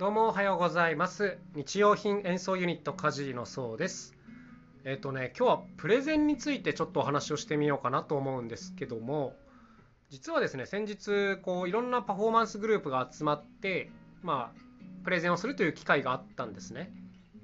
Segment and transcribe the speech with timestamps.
[0.00, 1.36] どうもおはようございます。
[1.54, 4.16] 日用品演奏ユニットカジのそうです。
[4.84, 9.34] えっ、とね今日はプレゼンについてちょっとお話をしてみようかなと思うんですけども
[10.08, 13.90] 実はですね先日こういろんなパフォーマンスグループが集まって
[14.22, 14.60] まあ
[15.04, 16.90] プレゼンをするという機会があったんですね。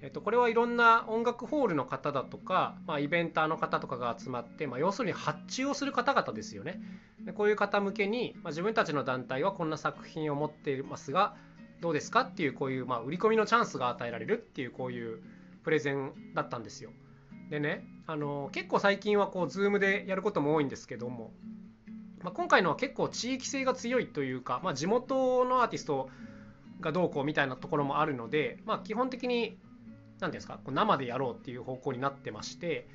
[0.00, 6.80] えっと、これはいろんな音楽ホールの方だとか、まあ、イベンターの方とかが集まって、まあ、要するに発注をする方々ですよね。
[7.20, 11.36] でこういう方向けに、まあ、自分たちの団体はこんな作品を持っていますが
[11.80, 15.20] どうですかっていうこういう、まあ、売り込みのチャンスが与えられるっていうこういう
[15.62, 16.90] プレゼンだったんですよ。
[17.50, 21.32] でねあの結構最近はこう Zoom でやることも多いんですけども、
[22.22, 26.08] まあ、今回のは結構地域性が強いというか、まあ、地元のアーティスト
[26.80, 29.58] がどうこうみたいなところもあるので、まあ、基本的に
[30.20, 32.88] 何ですか生でやろうっていう方向になってまして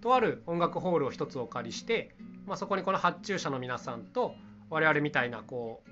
[0.00, 2.14] とある音楽ホールを一つお借りして、
[2.46, 4.34] まあ、そこにこの発注者の皆さんと
[4.70, 5.90] 我々みたいなこう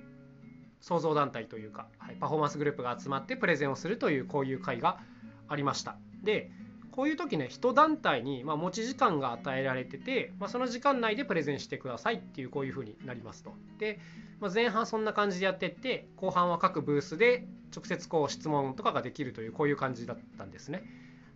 [0.80, 5.00] 創造団体というか、はい、パフォーマンスグループが集まってプレゼンをするというこういう会が
[5.48, 5.96] ありました。
[6.22, 6.50] で
[6.96, 13.52] こういう時ね一団体にま持ち時間が与えられてて、まあ、その時間内でプレゼンしてくださいっていうこういう風になりますと。
[13.78, 14.00] で、
[14.40, 20.84] まあ、前半そんな感じでやってって後半は各ブースで直接こう質問とかができるというこういう感じだったんですね。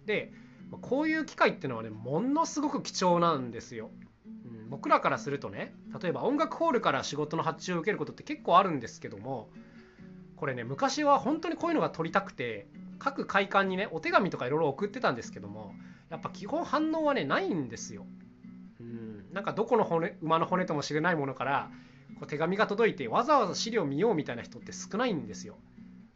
[0.07, 0.33] で
[0.81, 3.91] こういう機会っていうのはねものすごく貴重なんですよ。
[4.71, 9.51] 僕らからするとね例えば音楽ホールから仕事の発注を受けることって結構あるんですけども
[10.37, 12.67] これね昔は本当にこういうのが取りたくて
[12.99, 15.75] 各会館にねお手紙とかいろいろ送ってたんですけども
[16.09, 18.07] やっぱ基本反応はねないんですよ。
[18.81, 21.71] うん、なんかどこの骨馬の骨ともしれないものから
[22.19, 25.57] こう手紙が届いてわざわざ資料見ようみたいな人って少ないんですよ。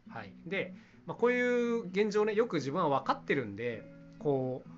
[0.09, 0.75] はい、で、
[1.07, 3.83] まあ、こういう現状ねよく自分は分かってるんで
[4.19, 4.69] こう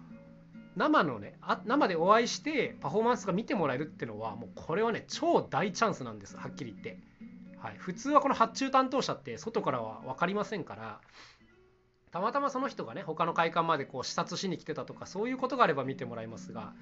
[0.77, 6.99] 生のねあ生でお会いしてパフォーマンスが見てもらえるっていうのはもうこれはね超大チャンスなんですはっきり言って。
[7.59, 11.01] はい、普通はこの発注担当者って外からは分かりませんから
[12.13, 16.75] たまたまその人がね他の会館までこう視察しに来てたとかそういうことがあれば見てもらいますが、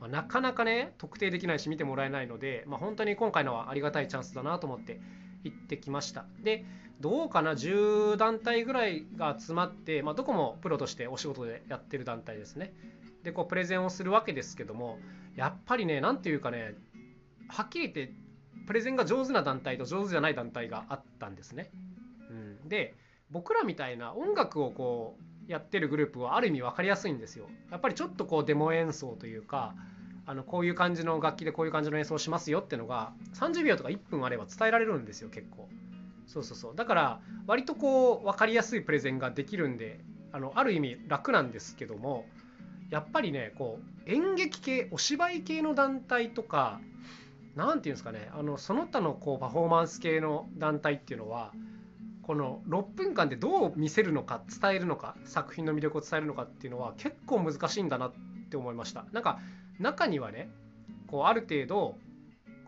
[0.00, 5.00] まあ、なかなかね特定できないし見てもらえないので、まあ、本当に今回のはありがたいチャンスだなと思って
[5.44, 6.24] 行ってきました。
[6.42, 6.64] で
[7.00, 12.72] どうかな10団体ぐらいが集まって、まあ、どこもプロとしてお仕事でやってる団体ですね。
[13.22, 14.98] でこうプレゼンをするわけですけども
[15.36, 16.74] やっぱりね何ていうかね
[17.48, 18.14] はっきり言って
[18.66, 21.70] プレゼンが上手な団体と上手じゃない団体があったんですね。
[22.30, 22.94] うん、で
[23.30, 25.16] 僕らみたいな音楽をこ
[25.48, 27.48] うやってるグループはある意味分かりやすいんですよ。
[27.70, 29.74] やっぱりちょっとこうデモ演奏というか
[30.26, 35.68] あのこういう感じの楽器でこういう感じの演奏しますよってのが30秒とか1分あれば伝えられるんですよ結構。
[36.26, 40.00] そうそうそうだから割とこう分かりやすいプレゼンができるんで
[40.30, 42.26] あのある意味楽なんですけども
[42.92, 46.78] やっぱりねこう演劇系お芝居系の団体とか
[47.56, 51.52] 何て言うんですかねあのその他のこうパフォーマンス系の団体っていうのは
[52.22, 58.12] この6分間でどう見せるのか伝えるのか作品の魅力を伝えるのかっていうのは結構難しいんだなっ
[58.50, 59.06] て思いました。
[59.12, 59.40] なんか
[59.80, 60.50] 中にはね
[61.06, 61.96] こうある程度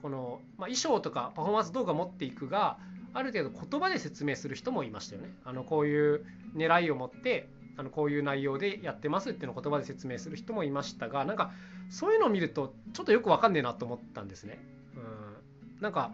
[0.01, 2.79] この、まあ、衣装とかパフォーマンス動画持っていくが
[3.13, 5.35] ある程度言葉で説明する人もいましたよね。
[5.45, 6.25] あのこういう
[6.57, 7.47] 狙いを持って
[7.77, 11.53] あのこういう内容でやってますっていうのを言葉で説明する人もいましたがなんか
[11.91, 14.59] そういうのを見るとちょっとよくわかんねえなと思ったんですね。
[14.97, 16.13] うん、なんか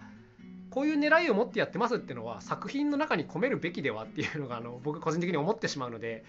[0.71, 6.25] こういう狙いを持ってやってますっていうのは作品の中に込めるべきではっていうのがあの僕個人的に思ってしまうので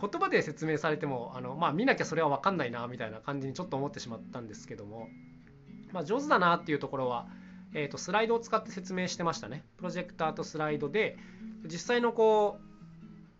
[0.00, 5.08] 言葉で説明されてもあの、まあ、見なきゃそれは分かんないなみたいな感じにちょっと思ってしまったんですけども、
[5.92, 7.26] まあ、上手だなっていうところは、
[7.74, 11.16] えー、とスライドを使って説明してましたねプロジェクターとスライドで
[11.64, 12.73] 実際のこう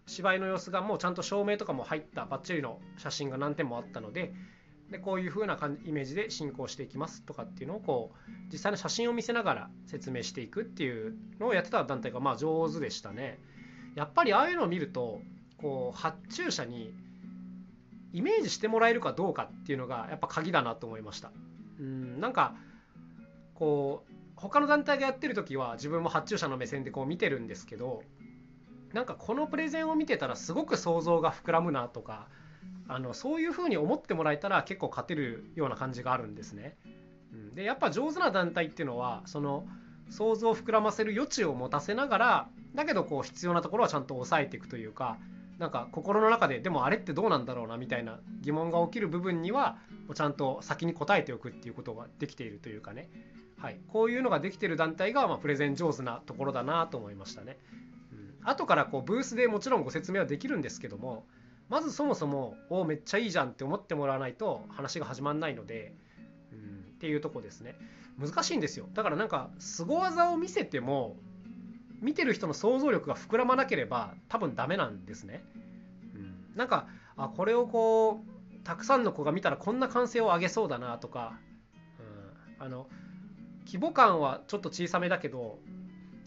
[0.06, 4.32] 芝居の様子がもうちゃんと照明とかも入ったバッチリの写真が何点もあったので
[4.90, 13.38] でこういう風な感じイメージで進行していきますとかっていうのをこう実際の写真を見せながら説明していくっていうのをやってた団体がまあ上手でしたね。
[13.94, 15.20] やっぱりああいうのを見ると
[15.56, 16.92] こう発注者に
[18.12, 21.32] イメージしてもらえるかどうかっていうのがやっぱ鍵だなと思いました。
[21.80, 22.54] うんなんか
[23.54, 28.02] こう他の団体がやってる時は自分も発注者の目線でこう見てるんですけど
[28.94, 32.28] なんかこのプレゼンを見てたらすごく想像が膨らむなとか
[32.86, 36.76] あのそういうふうに思ってもらえたら結構勝てるような感じがあるんですね。
[37.54, 39.66] でやっぱ上手な団体っていうのはその
[40.10, 45.18] 想像を膨らませる余地を持たせながらだけどこう必要なところはちゃんと抑えていくというか
[45.58, 49.78] なんか心の中ででもあれってどうなんだろうなみたいな疑問が起きる部分には
[50.14, 53.08] ちゃんと先に答えておくっていうことができているというかね、
[53.58, 57.58] はい、こういうのができてる団体がまプレゼン上手なところだなと思いましたね。
[58.44, 61.26] 後からこうブースでもちろんご説明はできるんですけども
[61.68, 65.94] まずそもそも「おめっちゃいいじゃん」って思ってもらわないと話が始まんないので、
[66.52, 67.74] うん、っていうとこですね
[68.18, 71.16] 難しいんですよだからなんか凄技を見せても
[72.00, 75.42] 見てる人の想像力が膨らまなければ多分ダメなんですね。
[76.14, 76.86] うん、なんか
[77.16, 81.38] あこれをこうたくさんの子が見たらこんな歓声を上げそうだなとか、
[82.58, 82.88] うん、あの
[83.64, 85.58] 規模感はちょっと小さめだけど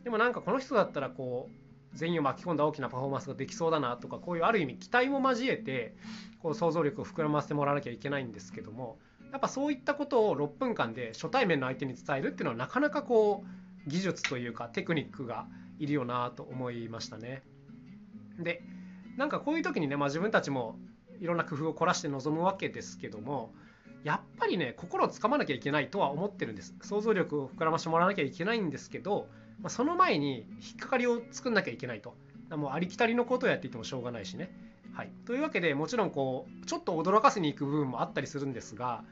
[0.04, 5.96] でもなんかこの人だったらこう全員を巻き込んだ大きなパフォーマンスができそうだなとかこういうある意味期待も交えて
[6.42, 8.98] こう想像力を膨らませてもらわなきゃいけないんですけども
[9.32, 15.48] やっぱそういったことを6分間で初対面の相手に伝えるっていうのはなかなかこう技術というかテクニックが
[15.80, 17.44] いるよなと思いましたね。
[18.40, 18.62] で
[19.18, 20.78] なんかこういう時にね、まあ、自分たちも
[21.20, 23.52] いろんな工夫を凝らして臨むわけですけども
[24.04, 29.28] やっぱりね心をつかまなきゃいけないとは思ってるんです想像力を膨らましてもらわなきゃいけないんですけど
[29.62, 32.16] まあ、その前に引っかかりを作んなきゃいけないと
[32.56, 34.52] もうありきたりのことをやっていてもしょうがないしね。
[34.94, 39.04] はい、というわけでもちろんこうちょっと驚かせに行く部分もあったりするんですが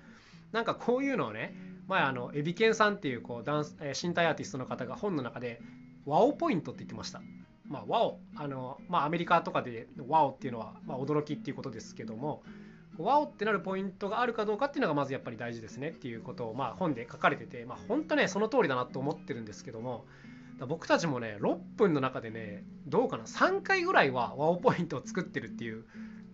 [0.51, 1.53] なんかこういうのをね
[1.87, 5.61] 前あのエビケンさんっていうこうダンス、身体アーティストの方が本の中で
[6.05, 7.21] ワオポイントって言ってました。
[7.67, 12.43] まあ、ワオあの、まあ、アメリカとかでワオっていうのは、まあ、驚きっていうことですけども
[12.97, 20.05] ワオってなるポイントがあるかどうかっていうのがまずやっぱり大事ですねっていうことを、まあ、本で書かれてて、まあ、本当ねその通りだなと思ってるんですけども
[20.59, 25.85] だ僕たちもね6分の中でねどうかな3回ぐらいはワオポイントを作ってるっていう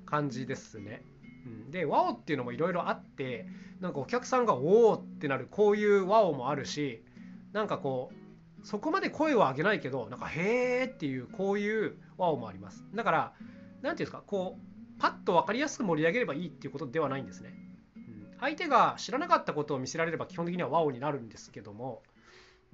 [0.05, 1.03] 感じですね。
[1.45, 3.47] うん、でワオっていうのもいろいろあって
[3.79, 7.03] なんかお客さんがおおってなるこういうワオもあるし
[7.51, 8.11] なんかこ
[8.61, 12.85] うそこまで声を上げないけどなんかへーっていうこういうワオもあります。
[12.93, 13.33] だから
[13.81, 17.55] 何ていうんですかこうパッと分かりやすく盛り上げればいいっていうことではないんですね、
[18.39, 22.03] 相手が知らなかったことを見せられれば基本的にはワオになるんですけども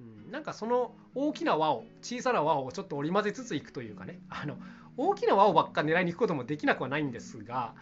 [0.00, 4.20] うん、なんかその大きな輪を小さな輪をちょっと織り交ぜつついくというかね。
[4.28, 4.56] あの
[4.96, 7.74] 大きな輪をばっか狙いに行くこともできなくはないんですが、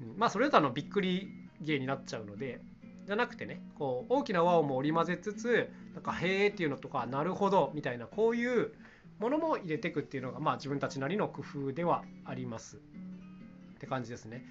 [0.00, 1.28] うん、まあそれだとあのびっくり
[1.60, 2.60] 芸になっちゃうので
[3.06, 8.72] じゃなくてねこう大きな輪をも織り交ぜつつなんか「へえ」っていうのとか「なるほど」みたいなこういう
[9.18, 12.78] ものも入れていくっていうのがまあ自分たちなりの工夫ではあります。
[13.74, 14.44] って感じですね。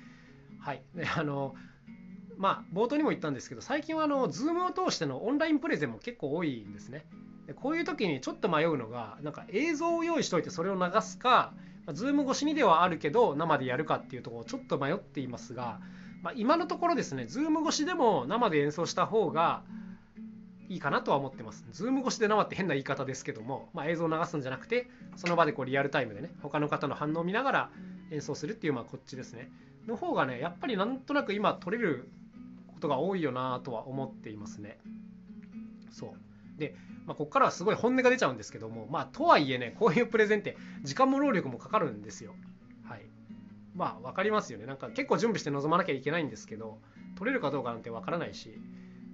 [0.59, 1.55] はい、であの
[2.43, 7.05] まあ、冒頭にも言ったんですけど最近はあの Zoom を通してのオンラインプレゼンも結構多いんですね。
[7.47, 11.53] でこういう時にちょっと迷うのがなんか映像を用意しといてそれを流すか、
[11.85, 15.79] まあ、Zoom 越しにではあるけど生でやるかっていうところをちょっと迷っていますが、
[16.21, 19.63] まあ、今のところですね Zoom 越しでも生で演奏した方が
[20.67, 21.65] いいかなとは思ってます。
[21.71, 27.69] ズーム越しで生って変な言い方ですけども、まあ、映像を流すんじゃなくて、その場でこうリアルタイムでね、他の方の反応を見ながら
[28.11, 29.51] 演奏するっていう、まあこっちですね。
[29.87, 32.09] の方がね、やっぱりなんとなく今取れる
[32.83, 34.77] ことが多いよなとは思っていますね。
[35.89, 36.75] そうで、
[37.05, 42.35] まあ、ここからはすごい本音が出ちゃうんですけども、まあ、とはいえね、こういうプレゼンって時間も労力もかかるんですよ。
[42.83, 43.05] はい。
[43.75, 44.65] まあ、分かりますよね。
[44.65, 46.79] なんか結構準備して臨まなきゃいけないんですけど、
[47.15, 48.59] 取れるかどうかなんて分からないし、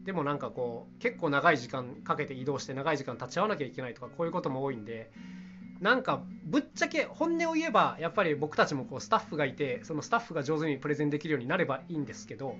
[0.03, 5.11] でもなんかこう、結構長い時間かけて移動して長い時間立ち会わなきゃいけないとか、こういうことも多いんで、
[5.79, 12.55] なんかぶっちゃけ本音を言えばやっぱり僕たちもこうスタッフがいてそのスタッフが上手にプレゼンできるようになればいいんですけど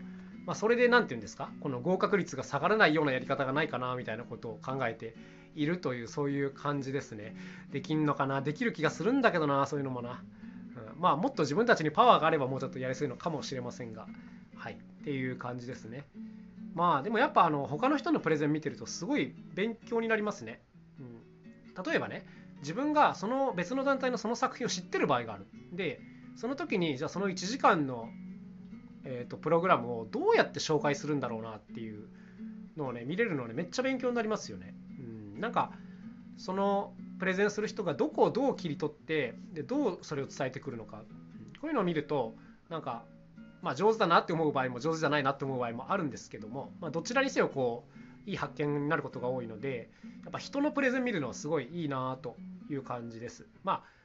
[0.50, 1.52] まあ、それで何て言うんですか？
[1.62, 5.14] この合格率が下がらないようなやり方がないかなみたいなことを考えて
[5.54, 7.36] いるというそういう感じですね。
[7.72, 8.42] できんのかな？
[8.42, 10.24] できる気がするんだけどなそういうのもな、
[10.96, 14.08] うん、まあもっと自分たちにパワーがあればもうちょっとやりすぎのかもしれませんが。
[14.56, 14.74] はい。
[14.74, 16.08] っていう感じですね。
[16.74, 20.62] まあでもやっぱあの他の人のプレゼン見てるとすごい勉強になりますね、
[21.00, 22.26] うん、例えばね
[22.62, 25.46] 自分がその別の団体のその作品を知ってる場合がある。
[25.74, 26.00] で
[26.36, 28.10] その時にじゃあその1時間の
[29.04, 32.08] えーと、プログラムをどうやって紹介するんだろうなっていう
[32.78, 34.74] のをね見れるのねめっちゃ勉強になりますよね。
[35.00, 35.72] うん、なんか
[36.38, 41.04] そのプレゼンする人がどこをどう切り取ってでどうそれを伝えてくるのか
[41.62, 42.34] こういうのを見ると
[42.70, 43.04] なんか、
[43.62, 47.86] まあ、上手だなって思う場合も上手じゃないなって思う場合もあるんですけども、まあ、どちらにせよこ
[48.26, 49.90] ういい発見になることが多いので
[50.24, 52.38] やっぱ人のプレゼン見るのはすごいいいなと
[52.70, 53.48] いう感じです。
[53.64, 53.99] まあ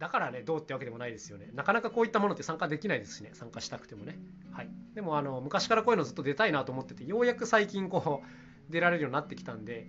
[0.00, 1.50] だからねどうってわけでもないですよね。
[1.54, 4.18] なかなかこういったものって参加できないですしね参加したくてもね。
[4.50, 4.68] はい。
[4.94, 9.88] でもあの昔からこういうのずっと出たいなと思っててようやく最近こう出られるようになってきたんで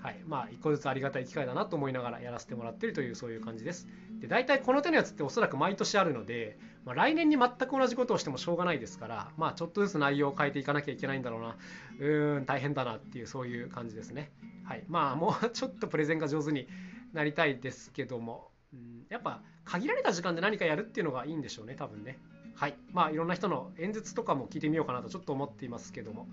[0.00, 0.20] はい。
[0.26, 3.88] まあ一個ずつありがたい機会だなと思いながらやらせてもらってるというそういう感じです。
[4.20, 11.56] で大体この手のやつっておそらく毎年あるので、まあ、来年に全く同じことをしてもしょうがないですからまあちょっとずつ内容を変えていかなきゃいけないんだろうな。
[11.98, 14.30] うーん大変だなっていうそういう感じですね。
[14.64, 14.84] はい。
[14.86, 16.68] まあもうちょっとプレゼンが上手に
[17.12, 22.18] なりたいですけどもうん、やっぱ限られた時間で何かやるっていうのがいいんでしょうね多分ね。
[22.54, 22.74] はい。
[22.92, 26.26] まあいろんな人の演説とかも聞いてみようかなとちょっと思っていますけども。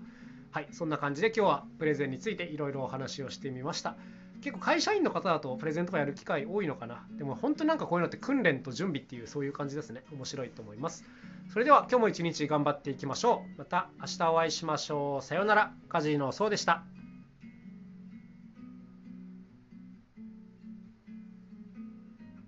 [0.50, 0.68] はい。
[0.72, 3.96] そんな感じで今日はプレゼンについていろいろお話をしてみました。
[4.42, 7.06] 結構会社員の方だとプレゼンとかやる機会多いのかな。
[7.16, 10.02] でも本当になんかこういうのって訓練と準備っていうそういう感じですね。
[10.12, 11.04] 面白いと思います。
[11.52, 13.58] それでは今日も一日頑張っていきましょう。
[13.58, 15.22] また明日お会いしましょう。
[15.24, 15.72] さようなら。
[15.88, 16.95] カジノそうでした。